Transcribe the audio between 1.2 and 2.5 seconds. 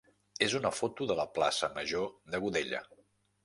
la plaça major de